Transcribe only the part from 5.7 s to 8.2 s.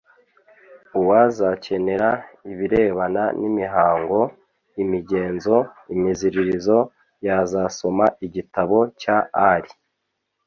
n’imiziririzo yazasoma